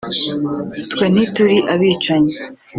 twe 0.91 1.05
ntituli 1.13 1.57
abicanyi 1.73 2.35